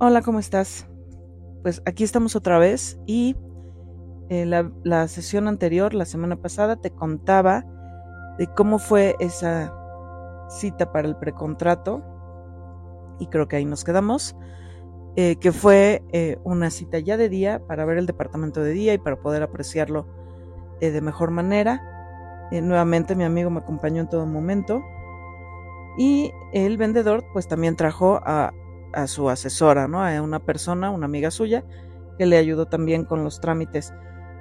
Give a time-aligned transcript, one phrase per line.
[0.00, 0.86] Hola, ¿cómo estás?
[1.62, 3.34] Pues aquí estamos otra vez y
[4.28, 7.64] eh, la, la, sesión anterior, la semana pasada, te contaba
[8.38, 9.74] de cómo fue esa
[10.50, 12.04] cita para el precontrato
[13.18, 14.36] y creo que ahí nos quedamos,
[15.16, 18.94] eh, que fue eh, una cita ya de día para ver el departamento de día
[18.94, 20.06] y para poder apreciarlo
[20.80, 21.82] de mejor manera.
[22.52, 24.80] nuevamente mi amigo me acompañó en todo momento
[25.98, 28.52] y el vendedor pues también trajo a
[28.92, 30.02] a su asesora, ¿no?
[30.02, 31.64] A una persona, una amiga suya,
[32.18, 33.94] que le ayudó también con los trámites.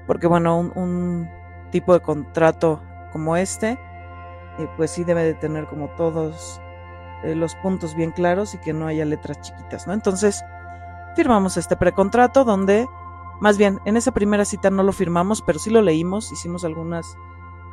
[0.08, 1.28] Porque bueno, un,
[1.72, 6.62] tipo de contrato como este, eh, pues sí debe de tener como todos
[7.24, 9.94] eh, los puntos bien claros y que no haya letras chiquitas, ¿no?
[9.94, 10.44] Entonces,
[11.16, 12.88] firmamos este precontrato donde,
[13.42, 17.18] más bien, en esa primera cita no lo firmamos, pero sí lo leímos, hicimos algunas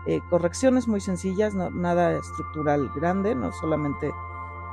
[0.07, 4.13] eh, correcciones muy sencillas, nada estructural grande, no solamente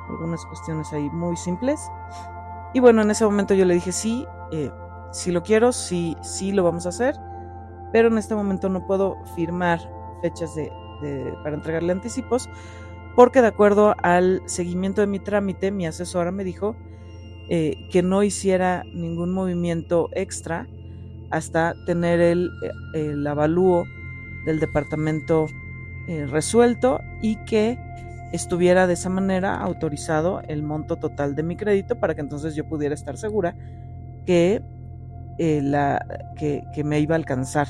[0.10, 1.80] algunas cuestiones ahí muy simples.
[2.74, 4.72] Y bueno, en ese momento yo le dije, sí, eh,
[5.12, 7.16] si lo quiero, sí, sí lo vamos a hacer,
[7.92, 9.80] pero en este momento no puedo firmar
[10.22, 10.72] fechas de,
[11.44, 12.50] para entregarle anticipos,
[13.16, 16.76] porque de acuerdo al seguimiento de mi trámite, mi asesora me dijo
[17.50, 20.68] eh, que no hiciera ningún movimiento extra
[21.30, 22.50] hasta tener el,
[22.94, 23.86] el avalúo
[24.46, 25.48] del departamento
[26.08, 27.78] eh, resuelto y que
[28.32, 32.68] estuviera de esa manera autorizado el monto total de mi crédito para que entonces yo
[32.68, 33.56] pudiera estar segura
[34.26, 34.64] que,
[35.38, 36.06] eh, la,
[36.38, 37.68] que, me iba a alcanzar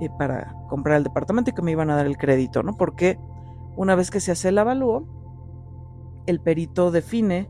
[0.00, 2.76] eh, para comprar el departamento y que me iban a dar el crédito, ¿no?
[2.76, 3.18] Porque
[3.76, 5.06] una vez que se hace el avalúo,
[6.26, 7.48] el perito define,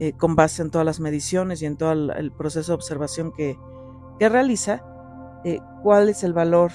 [0.00, 3.56] eh, con base en todas las mediciones y en todo el, proceso de observación que,
[4.18, 4.82] que realiza,
[5.82, 6.72] cuál es el valor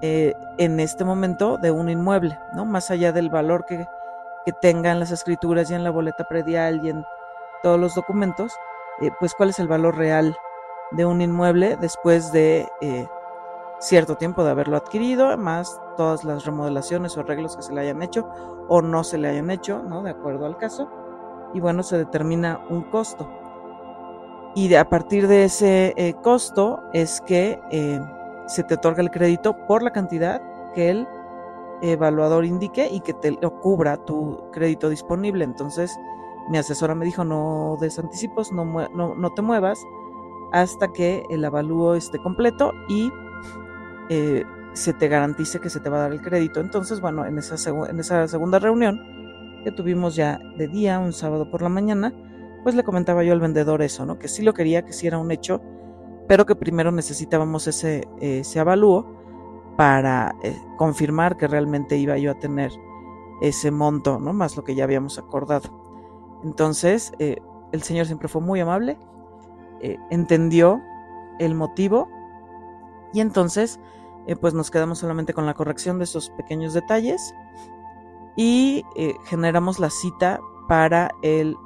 [0.00, 2.64] eh, en este momento de un inmueble, ¿no?
[2.64, 3.86] Más allá del valor que,
[4.44, 7.04] que tenga en las escrituras y en la boleta predial y en
[7.64, 8.52] todos los documentos,
[9.00, 10.36] eh, pues cuál es el valor real
[10.92, 13.08] de un inmueble después de eh,
[13.80, 18.00] cierto tiempo de haberlo adquirido, más todas las remodelaciones o arreglos que se le hayan
[18.00, 18.28] hecho
[18.68, 20.04] o no se le hayan hecho, ¿no?
[20.04, 20.88] De acuerdo al caso.
[21.54, 23.28] Y bueno, se determina un costo.
[24.54, 27.60] Y a partir de ese costo es que
[28.48, 30.42] se te otorga el crédito por la cantidad
[30.74, 31.08] que el
[31.82, 35.44] evaluador indique y que te cubra tu crédito disponible.
[35.44, 35.96] Entonces,
[36.48, 39.78] mi asesora me dijo, no des anticipos, no, no, te muevas
[40.52, 43.12] hasta que el avalúo esté completo y
[44.08, 46.60] eh, se te garantice que se te va a dar el crédito.
[46.60, 48.98] Entonces, bueno, en esa, en esa segunda reunión
[49.62, 52.14] que tuvimos ya de día, un sábado por la mañana,
[52.62, 54.18] pues le comentaba yo al vendedor eso, ¿no?
[54.18, 55.60] Que sí lo quería, que sí era un hecho,
[56.28, 59.06] pero que primero necesitábamos ese, ese avalúo
[59.76, 62.70] para eh, confirmar que realmente iba yo a tener
[63.40, 64.32] ese monto, ¿no?
[64.32, 65.70] Más lo que ya habíamos acordado.
[66.44, 67.38] Entonces, eh,
[67.72, 68.98] el señor siempre fue muy amable,
[69.80, 70.82] eh, entendió
[71.38, 72.08] el motivo
[73.12, 73.80] y entonces,
[74.40, 77.34] pues nos quedamos solamente con la corrección de esos pequeños detalles
[78.36, 78.84] y
[79.24, 80.38] generamos la cita
[80.68, 81.56] para el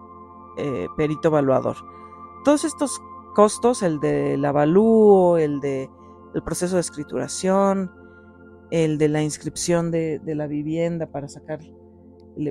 [0.96, 1.76] perito evaluador.
[2.44, 3.02] Todos estos
[3.32, 5.88] costos, el del avalúo, el de
[6.34, 7.90] el proceso de escrituración,
[8.70, 11.60] el de la inscripción de, la vivienda para sacar,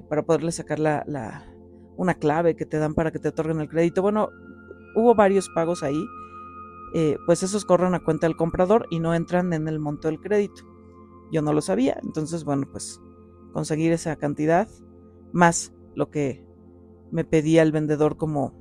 [0.08, 1.46] para poderle sacar la,
[1.98, 4.02] una clave que te dan para que te otorguen el crédito.
[4.02, 4.30] Bueno,
[4.96, 6.04] hubo varios pagos ahí,
[6.94, 10.20] eh, pues esos corren a cuenta del comprador y no entran en el monto del
[10.20, 10.64] crédito.
[11.32, 13.00] Yo no lo sabía, entonces bueno, pues
[13.54, 14.68] conseguir esa cantidad
[15.32, 16.46] más lo que
[17.10, 18.54] me pedía el vendedor como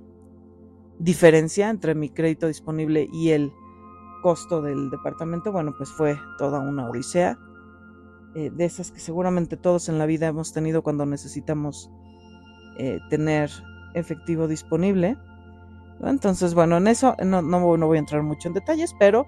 [1.00, 3.52] diferencia entre mi crédito disponible y el
[4.22, 7.38] costo del departamento, bueno, pues fue toda una odisea.
[8.36, 11.90] Eh, de esas que seguramente todos en la vida hemos tenido cuando necesitamos
[12.78, 13.50] eh, tener
[13.94, 15.16] efectivo disponible.
[16.02, 19.26] Entonces, bueno, en eso no, no, voy a entrar mucho en detalles, pero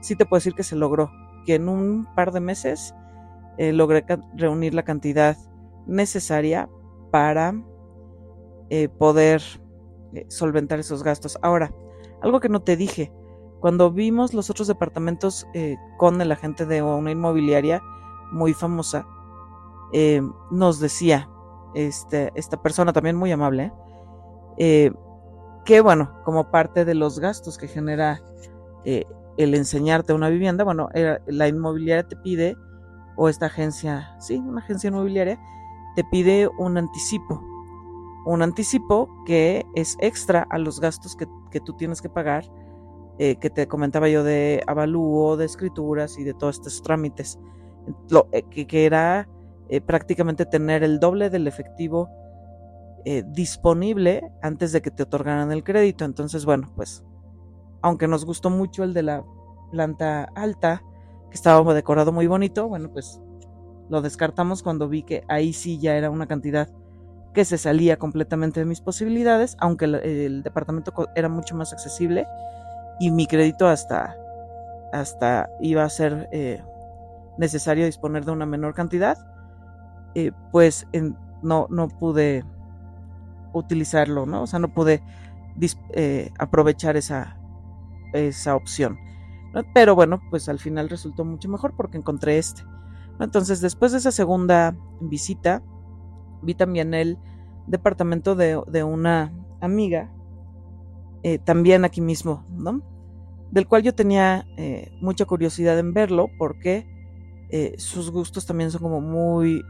[0.00, 1.10] sí te puedo decir que se logró,
[1.46, 2.94] que en un par de meses
[3.58, 4.04] eh, logré
[4.36, 5.36] reunir la cantidad
[5.86, 6.68] necesaria
[7.10, 7.54] para
[8.98, 9.63] poder eh,
[10.28, 11.38] solventar esos gastos.
[11.42, 11.72] Ahora,
[12.22, 13.12] algo que no te dije,
[13.60, 17.82] cuando vimos los otros departamentos eh, con el agente de una inmobiliaria
[18.32, 19.06] muy famosa,
[19.92, 21.28] eh, nos decía
[21.74, 23.72] este, esta persona también muy amable,
[24.56, 28.22] que bueno, como parte de los gastos que genera
[28.84, 30.88] el enseñarte una vivienda, bueno,
[31.26, 32.56] la inmobiliaria te pide,
[33.16, 35.40] o esta agencia, sí, una agencia inmobiliaria,
[35.96, 37.42] te pide un anticipo
[38.24, 41.26] un anticipo que es extra a los gastos que,
[41.60, 42.44] tú tienes que pagar,
[43.18, 47.38] eh, que te comentaba yo de avalúo, de escrituras y de todos estos trámites,
[48.08, 49.28] Lo, eh, que, era
[49.68, 52.08] eh, prácticamente tener el doble del efectivo
[53.26, 56.06] disponible antes de que te otorgaran el crédito.
[56.06, 57.04] Entonces, bueno, pues,
[57.82, 59.22] aunque nos gustó mucho el de la
[59.70, 60.82] planta alta,
[61.28, 63.20] que estaba decorado muy bonito, bueno, pues
[63.90, 66.70] lo descartamos cuando vi que ahí sí ya era una cantidad
[67.34, 72.26] que se salía completamente de mis posibilidades, aunque el, departamento era mucho más accesible
[73.00, 74.16] y mi crédito hasta,
[74.92, 76.62] hasta iba a ser eh,
[77.36, 79.18] necesario disponer de una menor cantidad,
[80.14, 80.86] eh, pues
[81.42, 82.44] no, no pude
[83.52, 84.42] utilizarlo, ¿no?
[84.42, 85.02] O sea, no pude
[85.92, 87.36] eh, aprovechar esa,
[88.12, 88.98] esa opción.
[89.72, 92.62] Pero bueno, pues al final resultó mucho mejor porque encontré este.
[93.20, 95.62] Entonces, después de esa segunda visita,
[96.44, 97.18] vi también el
[97.66, 100.10] departamento de, una amiga,
[101.22, 102.82] eh, también aquí mismo, ¿no?
[103.50, 106.92] Del cual yo tenía eh, mucha curiosidad en verlo porque
[107.76, 109.62] sus gustos también son como muy,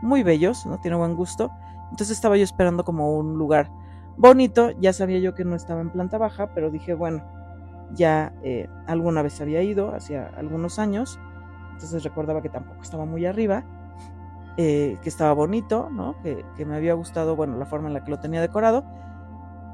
[0.00, 0.80] muy bellos, ¿no?
[0.80, 1.50] Tiene buen gusto.
[1.90, 3.70] Entonces estaba yo esperando como un lugar
[4.18, 7.24] bonito, ya sabía yo que no estaba en planta baja, pero dije, bueno,
[7.94, 11.18] ya eh, alguna vez había ido, hacía algunos años,
[11.72, 13.64] entonces recordaba que tampoco estaba muy arriba,
[14.58, 16.14] eh, que estaba bonito, ¿no?
[16.22, 18.84] Que, me había gustado, bueno, la forma en la que lo tenía decorado.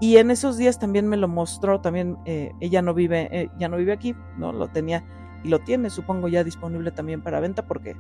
[0.01, 3.77] Y en esos días también me lo mostró, también eh, ella no vive, ya no
[3.77, 4.53] vive aquí, ¿no?
[4.53, 5.05] Lo tenía
[5.45, 7.97] y lo tiene, supongo ya disponible también para venta porque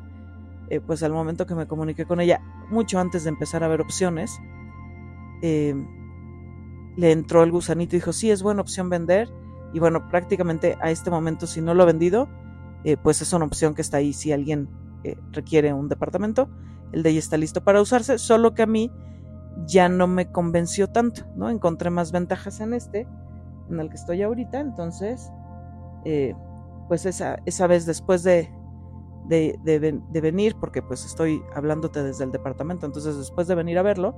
[0.70, 2.40] eh, pues al momento que me comuniqué con ella,
[2.70, 4.40] mucho antes de empezar a ver opciones,
[5.42, 5.74] eh,
[6.96, 9.28] le entró el gusanito y dijo, sí, es buena opción vender.
[9.74, 12.28] Y bueno, prácticamente a este momento, si no lo he vendido,
[12.84, 14.68] eh, pues es una opción que está ahí si alguien
[15.32, 16.48] requiere un departamento.
[16.94, 18.90] El de ella está listo para usarse, solo que a mí
[19.66, 21.50] ya no me convenció tanto, ¿no?
[21.50, 23.06] Encontré más ventajas en este,
[23.70, 24.60] en el que estoy ahorita.
[24.60, 25.30] Entonces,
[26.88, 28.50] pues esa, esa vez después de
[29.28, 34.14] de, venir, porque pues estoy hablándote desde el departamento, entonces después de venir a verlo,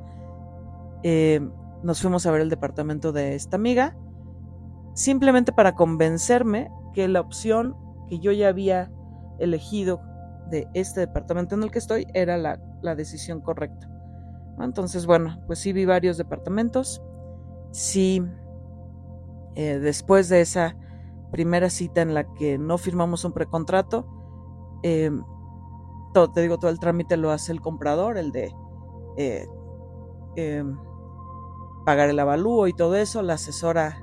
[1.02, 1.40] eh,
[1.82, 3.96] nos fuimos a ver el departamento de esta amiga,
[4.94, 7.76] simplemente para convencerme que la opción
[8.08, 8.90] que yo ya había
[9.38, 10.00] elegido
[10.50, 13.88] de este departamento en el que estoy era la, decisión correcta.
[14.60, 17.02] Entonces, bueno, pues sí vi varios departamentos,
[17.72, 18.22] sí,
[19.54, 20.76] eh, después de esa
[21.30, 24.06] primera cita en la que no firmamos un precontrato,
[24.82, 25.10] eh,
[26.14, 28.54] todo, te digo, todo el trámite lo hace el comprador, el de
[29.16, 29.44] eh,
[31.84, 33.22] pagar el avalúo y todo eso.
[33.22, 34.02] La asesora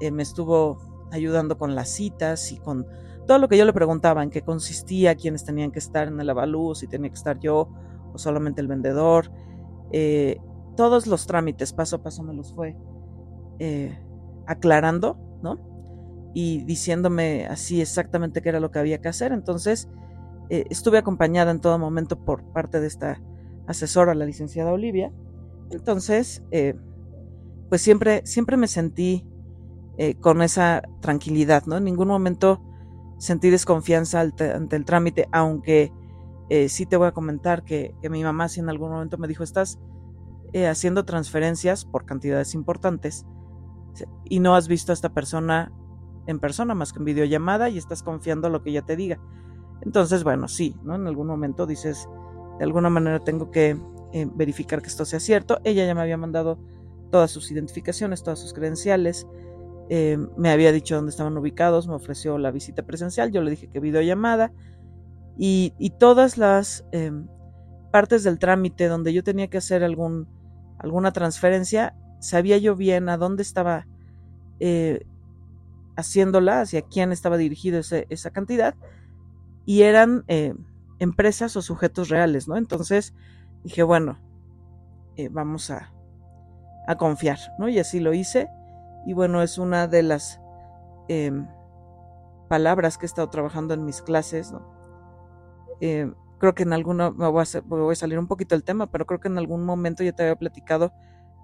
[0.00, 0.78] me estuvo
[1.12, 2.86] ayudando con las citas y con
[3.26, 6.28] todo lo que yo le preguntaba, en qué consistía, quiénes tenían que estar en el
[6.30, 7.68] avalúo, si tenía que estar yo
[8.12, 9.30] o solamente el vendedor.
[10.76, 12.76] todos los trámites paso a paso me los fue
[14.46, 15.58] aclarando, ¿no?
[16.34, 19.32] Y diciéndome así exactamente qué era lo que había que hacer.
[19.32, 19.88] Entonces,
[20.50, 23.20] eh, estuve acompañada en todo momento por parte de esta
[23.66, 25.12] asesora, la licenciada Olivia.
[25.70, 26.74] Entonces, eh,
[27.68, 29.26] pues siempre, siempre me sentí
[29.98, 31.76] eh, con esa tranquilidad, ¿no?
[31.76, 32.60] En ningún momento
[33.22, 35.92] sentí desconfianza ante, el trámite, aunque
[36.68, 39.78] sí te voy a comentar que, mi mamá sí en algún momento me dijo, estás
[40.68, 43.24] haciendo transferencias por cantidades importantes
[44.24, 45.72] y no has visto a esta persona
[46.26, 49.20] en persona más que en videollamada y estás confiando lo que ella te diga.
[49.82, 50.94] Entonces, bueno, sí, ¿no?
[50.94, 52.08] En algún momento dices,
[52.58, 53.76] de alguna manera tengo que
[54.12, 55.60] eh, verificar que esto sea cierto.
[55.64, 56.58] Ella ya me había mandado
[57.10, 59.26] todas sus identificaciones, todas sus credenciales,
[59.94, 63.68] eh, me había dicho dónde estaban ubicados, me ofreció la visita presencial, yo le dije
[63.68, 64.50] que videollamada
[65.36, 67.28] y, y todas las em,
[67.90, 73.42] partes del trámite donde yo tenía que hacer alguna transferencia, sabía yo bien a dónde
[73.42, 73.86] estaba
[74.60, 75.04] eh,
[75.94, 78.74] haciéndola, hacia quién estaba dirigido esa cantidad
[79.66, 80.54] y eran eh,
[81.00, 82.56] empresas o sujetos reales, ¿no?
[82.56, 83.12] Entonces
[83.62, 84.18] dije, bueno,
[85.16, 85.92] eh, vamos a,
[86.86, 87.68] a, confiar, ¿no?
[87.68, 88.48] Y así lo hice.
[89.06, 90.40] Y bueno, es una de las
[91.08, 91.46] em,
[92.48, 94.54] palabras que he estado trabajando en mis clases.
[95.80, 99.20] Eh, creo que en alguno, me voy, a salir un poquito del tema, pero creo
[99.20, 100.92] que en algún momento ya te había platicado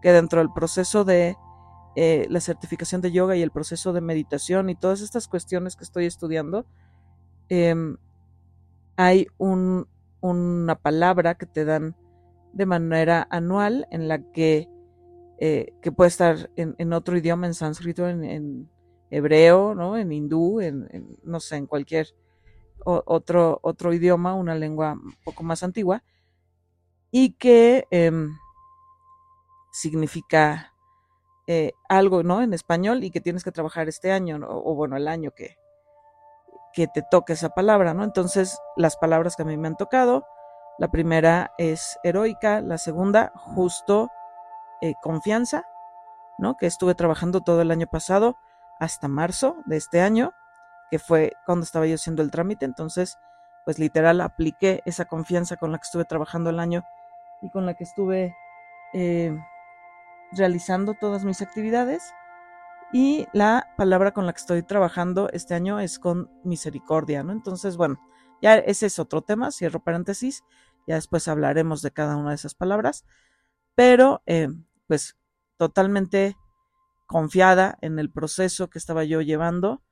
[0.03, 1.37] que dentro del proceso de
[2.29, 6.07] la certificación de yoga y el proceso de meditación y todas estas cuestiones que estoy
[6.07, 6.65] estudiando,
[7.49, 7.75] eh,
[8.97, 9.89] hay un,
[10.21, 11.97] una palabra que te dan
[12.53, 14.69] de manera anual en la que,
[15.39, 18.69] eh, que puede estar en, otro idioma, en sánscrito, en,
[19.11, 19.97] hebreo, ¿no?
[19.97, 22.09] en hindú, en, no sé, en cualquier
[22.85, 26.03] otro, otro idioma, una lengua un poco más antigua,
[27.11, 28.37] y que em,
[29.73, 30.75] significa
[31.47, 32.43] eh, algo ¿no?
[32.43, 35.57] en español y que tienes que trabajar este año, o bueno, el año que,
[36.73, 38.05] que te toque esa palabra, ¿no?
[38.05, 40.27] Entonces, las palabras que a mí me han tocado,
[40.79, 44.11] la primera es heroica, la segunda, justo,
[44.81, 45.65] eh, confianza,
[46.39, 46.57] ¿no?
[46.57, 48.37] Que estuve trabajando todo el año pasado
[48.79, 50.33] hasta marzo de este año,
[50.91, 52.65] que fue cuando estaba yo haciendo el trámite.
[52.65, 53.19] Entonces,
[53.65, 56.85] pues literal apliqué esa confianza con la que estuve trabajando el año
[57.43, 58.35] y con la que estuve
[58.95, 59.37] eh,
[60.33, 62.15] realizando todas mis actividades.
[62.93, 67.33] Y la palabra con la que estoy trabajando este año es con misericordia, ¿no?
[67.33, 68.01] Entonces, bueno,
[68.41, 70.45] ya ese es otro tema, cierro paréntesis,
[70.87, 73.05] ya después hablaremos de cada una de esas palabras,
[73.75, 74.49] pero eh,
[74.89, 75.17] pues
[75.57, 76.37] totalmente
[77.07, 79.83] confiada en el proceso que estaba yo llevando,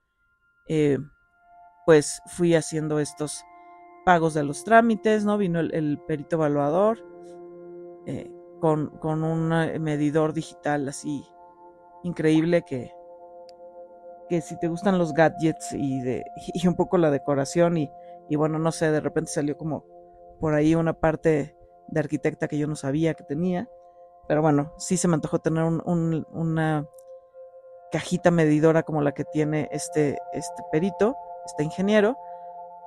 [0.68, 0.98] eh,
[1.86, 3.44] pues fui haciendo estos
[4.04, 5.38] pagos de los trámites, ¿no?
[5.38, 6.98] Vino el, perito evaluador
[8.06, 9.48] eh, con, con, un
[9.80, 11.24] medidor digital así
[12.02, 12.92] increíble que,
[14.28, 16.24] que si te gustan los gadgets y, de,
[16.54, 17.90] y un poco la decoración y,
[18.28, 19.84] y bueno, no sé, de repente salió como
[20.40, 21.56] por ahí una parte
[21.88, 23.68] de arquitecta que yo no sabía que tenía.
[24.28, 26.87] Pero bueno, sí se me antojó tener una
[27.92, 32.18] cajita medidora como la que tiene este, este perito, este ingeniero,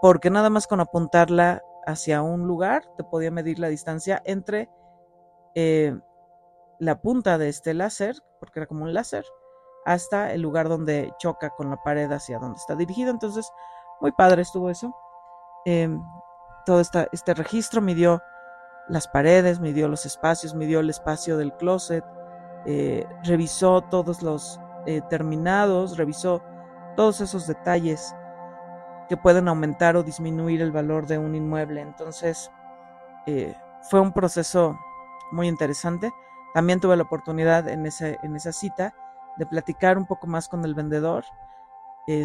[0.02, 4.70] porque nada más con apuntarla hacia un lugar te podía medir la distancia entre
[5.56, 5.98] eh,
[6.78, 9.26] la punta de este láser, porque era como un láser,
[9.86, 13.12] hasta el lugar donde choca con la pared hacia donde está dirigido.
[13.12, 13.52] Entonces,
[14.02, 14.94] muy padre estuvo eso.
[15.66, 16.02] Em,
[16.66, 18.22] todo este registro midió
[18.90, 22.04] las paredes, midió los espacios, midió el espacio del closet,
[22.66, 26.44] eh, revisó todos los eh, terminados, revisó
[26.96, 28.14] todos esos detalles
[29.08, 31.82] que pueden aumentar o disminuir el valor de un inmueble.
[31.82, 32.52] Entonces,
[33.28, 33.56] eh,
[33.90, 34.78] fue un proceso
[35.32, 36.12] muy interesante.
[36.54, 38.94] También tuve la oportunidad en, en esa cita
[39.38, 41.24] de platicar un poco más con el vendedor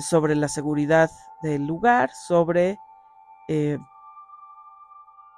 [0.01, 1.11] sobre la seguridad
[1.43, 2.79] del lugar, sobre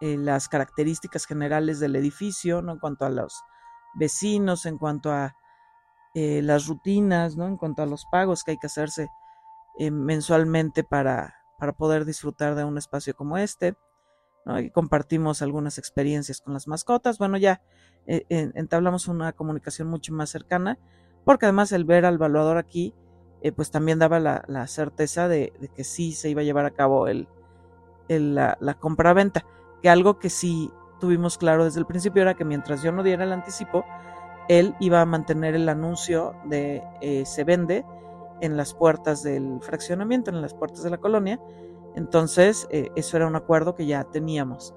[0.02, 2.72] eh, las características generales del edificio, ¿no?
[2.72, 3.42] En cuanto a los
[3.94, 5.34] vecinos, en cuanto a
[6.14, 7.46] eh, las rutinas, ¿no?
[7.46, 9.08] En cuanto a los pagos que hay que hacerse
[9.78, 13.74] eh, mensualmente para, para poder disfrutar de un espacio como este.
[14.44, 14.60] ¿no?
[14.60, 17.18] Y compartimos algunas experiencias con las mascotas.
[17.18, 17.62] Bueno, ya
[18.06, 20.78] entablamos una comunicación mucho más cercana,
[21.24, 22.94] porque además el ver al evaluador aquí,
[23.56, 27.26] pues también daba la, certeza de, que sí se iba a llevar a cabo el,
[28.08, 29.44] la, la compra-venta
[29.88, 33.32] algo que sí tuvimos claro desde el principio era que mientras yo no diera el
[33.32, 33.84] anticipo,
[34.48, 37.84] él iba a mantener el anuncio de eh, se vende
[38.40, 41.40] en las puertas del fraccionamiento, en las puertas de la colonia.
[41.94, 44.74] Entonces, eh, eso era un acuerdo que ya teníamos,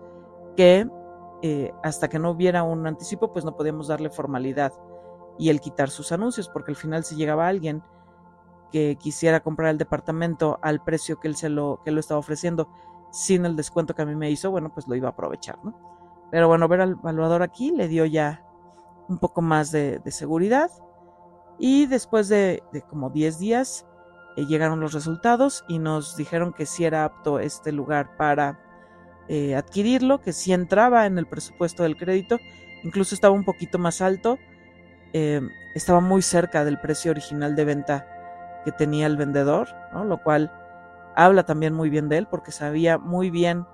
[0.56, 0.88] que
[1.42, 4.74] eh, hasta que no hubiera un anticipo, pues no podíamos darle formalidad
[5.38, 7.84] y el quitar sus anuncios, porque al final si llegaba alguien
[8.72, 12.70] que quisiera comprar el departamento al precio que él se lo, que lo estaba ofreciendo
[13.12, 15.74] sin el descuento que a mí me hizo, bueno, pues lo iba a aprovechar, ¿no?
[16.32, 18.44] Pero bueno, ver al evaluador aquí le dio ya
[19.08, 20.72] un poco más de, seguridad.
[21.58, 23.86] Y después de, como 10 días
[24.38, 28.60] eh, llegaron los resultados y nos dijeron que sí era apto este lugar para
[29.28, 32.38] eh, adquirirlo, que sí entraba en el presupuesto del crédito,
[32.84, 34.38] incluso estaba un poquito más alto,
[35.12, 35.42] eh,
[35.76, 38.08] estaba muy cerca del precio original de venta
[38.64, 40.06] que tenía el vendedor, ¿no?
[40.06, 40.52] Lo cual
[41.26, 43.66] habla también muy bien de él porque sabía muy bien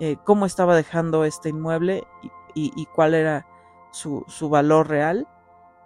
[0.00, 2.06] eh, cómo estaba dejando este inmueble
[2.54, 3.46] y, cuál era
[3.92, 5.28] su, valor real.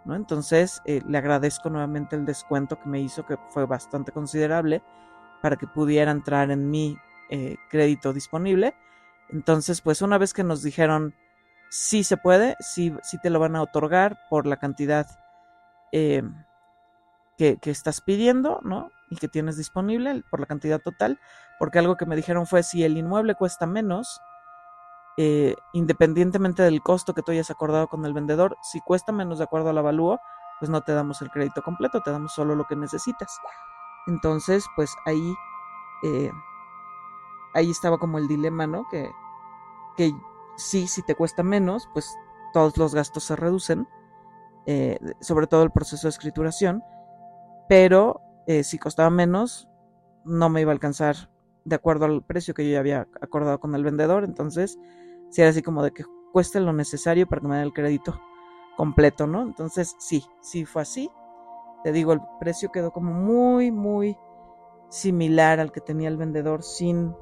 [0.05, 0.15] ¿no?
[0.15, 4.83] Entonces eh, le agradezco nuevamente el descuento que me hizo, que fue bastante considerable,
[5.43, 6.97] para que pudiera entrar en mi
[7.31, 8.75] eh, crédito disponible.
[9.29, 11.15] Entonces, pues una vez que nos dijeron
[11.69, 15.07] sí se puede, sí, sí te lo van a otorgar por la cantidad
[17.61, 18.91] que, estás pidiendo, ¿no?
[19.11, 21.19] y que tienes disponible por la cantidad total,
[21.59, 24.21] porque algo que me dijeron fue si el inmueble cuesta menos,
[25.19, 29.45] eh, independientemente del costo que tú hayas acordado con el vendedor, si cuesta menos de
[29.45, 30.19] acuerdo al avalúo,
[30.59, 33.37] pues no te damos el crédito completo, te damos solo lo que necesitas.
[34.07, 35.35] Entonces, pues ahí,
[36.05, 36.31] eh,
[37.55, 38.87] ahí estaba como el dilema, ¿no?
[38.91, 39.11] Que,
[39.97, 40.13] que
[40.57, 42.17] sí, si te cuesta menos, pues
[42.53, 43.89] todos los gastos se reducen,
[44.67, 46.83] eh, sobre todo el proceso de escrituración,
[47.73, 49.67] pero eh, si costaba menos,
[50.27, 51.31] no me iba a alcanzar
[51.65, 54.25] de acuerdo al precio que yo ya había acordado con el vendedor.
[54.25, 54.79] Entonces,
[55.31, 58.21] si era así como de que cueste lo necesario para que me den el crédito
[58.77, 59.41] completo, ¿no?
[59.41, 61.11] Entonces, sí, sí fue así.
[61.83, 64.19] Te digo, el precio quedó como muy, muy
[64.91, 67.17] similar al que tenía el vendedor sin,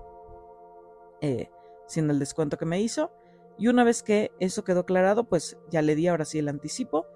[1.21, 1.49] eh,
[1.87, 3.13] sin el descuento que me hizo.
[3.57, 7.07] Y una vez que eso quedó aclarado, pues ya le di ahora sí el anticipo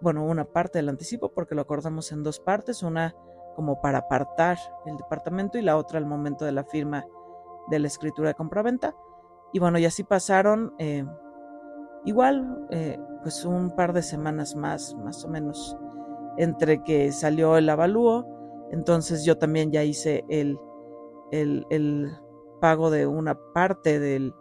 [0.00, 3.14] bueno, una parte del anticipo porque lo acordamos en dos partes, una
[3.54, 7.04] como para apartar el departamento y la otra al momento de la firma
[7.68, 8.94] de la escritura de compraventa.
[9.52, 11.04] Y bueno, y así pasaron eh,
[12.04, 15.76] igual eh, pues un par de semanas más, más o menos,
[16.36, 18.26] entre que salió el avalúo,
[18.70, 20.58] entonces yo también ya hice el,
[21.30, 22.10] el, el
[22.60, 24.34] pago de una parte del,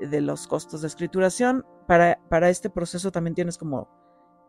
[0.00, 1.64] de los costos de escrituración.
[1.86, 3.88] Para, para este proceso también tienes como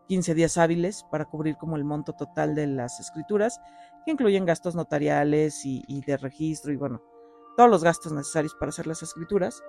[0.09, 3.61] 15 días hábiles para cubrir como el monto total de las escrituras,
[4.03, 7.03] que incluyen gastos notariales y, de registro y bueno,
[7.55, 9.61] todos los gastos necesarios para hacer las escrituras.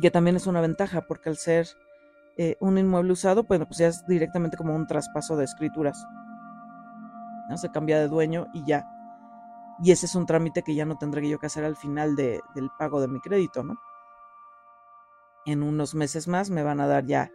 [0.00, 1.68] Que también es una ventaja porque al ser
[2.36, 6.04] eh, un inmueble usado, pues, pues ya es directamente como un traspaso de escrituras.
[7.48, 7.56] ¿no?
[7.56, 8.84] Se cambia de dueño y ya.
[9.80, 12.40] Y ese es un trámite que ya no tendré yo que hacer al final de,
[12.56, 13.76] del pago de mi crédito, ¿no?
[15.46, 17.30] En unos meses más me van a dar ya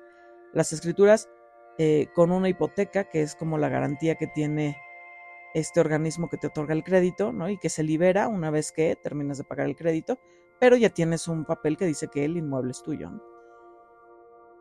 [0.54, 1.30] las escrituras
[1.78, 4.78] eh, con una hipoteca, que es como la garantía que tiene
[5.54, 7.50] este organismo que te otorga el crédito, ¿no?
[7.50, 10.20] Y que se libera una vez que terminas de pagar el crédito,
[10.60, 13.22] pero ya tienes un papel que dice que el inmueble es tuyo, ¿no?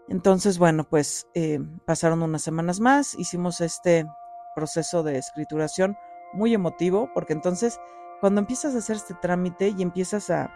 [0.09, 4.07] Entonces, bueno, pues eh, pasaron unas semanas más, hicimos este
[4.55, 5.97] proceso de escrituración
[6.33, 7.81] muy emotivo, porque entonces
[8.21, 10.55] cuando empiezas a hacer este trámite y empiezas a,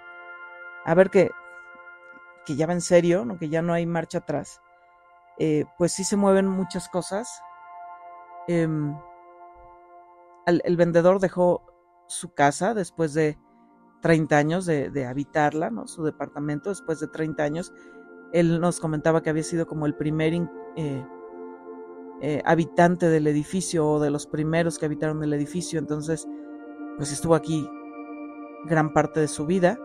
[0.84, 1.30] a ver que,
[2.46, 3.38] que ya va en serio, ¿no?
[3.38, 4.60] que ya no hay marcha atrás,
[5.40, 7.42] eh, pues sí se mueven muchas cosas.
[8.47, 8.97] Em,
[10.47, 11.64] el, vendedor dejó
[12.06, 13.38] su casa después de
[14.02, 15.88] 30 años de, de habitarla, ¿no?
[15.88, 17.73] su departamento después de 30 años
[18.32, 21.06] él nos comentaba que había sido como el primer eh,
[22.23, 26.28] eh, habitante del edificio o de los primeros que habitaron el edificio, entonces
[26.97, 27.68] pues estuvo aquí
[28.66, 29.78] gran parte de su vida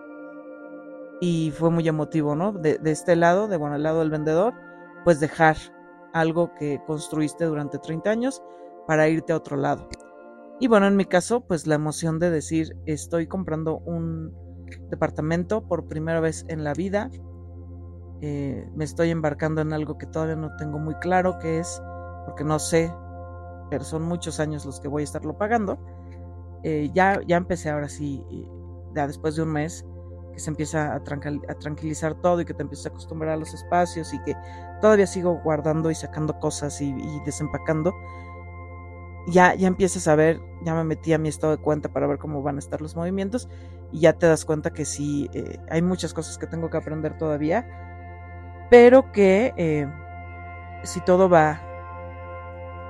[1.22, 2.52] y fue muy emotivo, ¿no?
[2.52, 4.54] De, este lado, de bueno, el lado del vendedor,
[5.06, 5.56] pues dejar
[6.14, 8.44] algo que construiste durante 30 años
[8.88, 9.88] para irte a otro lado.
[10.60, 14.34] Y bueno, en mi caso, pues la emoción de decir, estoy comprando un
[14.90, 17.10] departamento por primera vez en la vida,
[18.22, 21.82] eh, me estoy embarcando en algo que todavía no tengo muy claro qué es,
[22.26, 22.92] porque no sé,
[23.70, 25.78] pero son muchos años los que voy a estarlo pagando.
[26.64, 28.24] Eh, ya, ya empecé ahora sí,
[28.96, 29.86] ya después de un mes,
[30.36, 34.14] que se empieza a, tranquilizar todo y que te empiezas a acostumbrar a los espacios
[34.14, 34.36] y que
[34.82, 36.94] todavía sigo guardando y sacando cosas y,
[37.26, 37.96] desempacando.
[39.28, 42.20] Ya, ya empiezas a ver, ya me metí a mi estado de cuenta para ver
[42.20, 43.50] cómo van a estar los movimientos
[43.92, 47.18] y ya te das cuenta que sí, eh, hay muchas cosas que tengo que aprender
[47.18, 47.66] todavía
[48.70, 49.88] pero que eh,
[50.84, 51.62] si todo va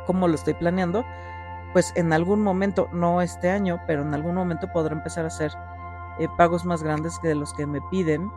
[0.06, 1.04] como lo estoy planeando,
[1.74, 5.52] pues en algún momento, no este año, pero en algún momento podré empezar a hacer
[6.20, 8.32] eh, pagos más grandes que de los que me piden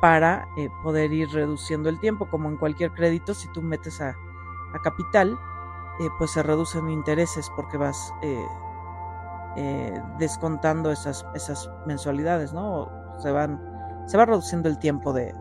[0.00, 4.16] para eh, poder ir reduciendo el tiempo, como en cualquier crédito, si tú metes a,
[4.82, 5.38] capital,
[6.18, 8.12] pues se reducen intereses porque vas
[10.18, 12.90] descontando esas, esas mensualidades, ¿no?
[13.22, 13.58] Se van,
[14.06, 15.32] se va reduciendo el tiempo de,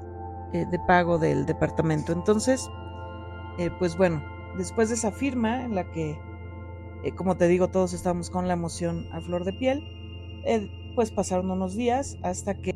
[0.55, 2.13] eh, de pago del departamento.
[2.13, 2.69] Entonces,
[3.57, 4.23] eh, pues bueno,
[4.57, 6.17] después de esa firma en la que,
[7.03, 9.83] eh, como te digo, todos estábamos con la emoción a flor de piel,
[10.95, 12.73] pues pasaron unos días hasta que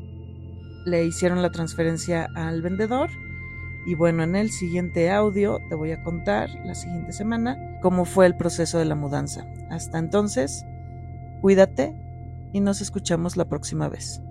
[0.86, 3.10] le hicieron la transferencia al vendedor.
[3.86, 8.26] Y bueno, en el siguiente audio te voy a contar la siguiente semana cómo fue
[8.26, 9.48] el proceso de la mudanza.
[9.70, 10.66] Hasta entonces,
[11.42, 11.96] cuídate
[12.52, 14.22] y nos escuchamos la próxima vez.